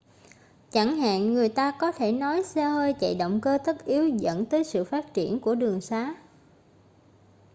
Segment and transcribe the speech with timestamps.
[0.71, 4.45] chẳng hạn người ta có thể nói xe hơi chạy động cơ tất yếu dẫn
[4.45, 6.15] tới sự phát triển của đường xá